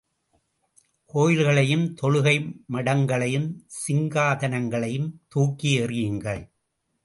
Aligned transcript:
கோயில்களையும், 1.13 1.83
தொழுகை 2.01 2.35
மடங்களையும், 2.73 3.47
சிங்காதனங்களையும் 3.87 5.09
தூக்கி 5.27 5.79
எறியுங்கள். 5.79 6.43